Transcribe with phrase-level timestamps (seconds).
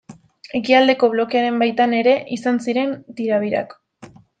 [0.59, 3.83] Ekialdeko Blokearen baitan ere izan ziren tirabirak.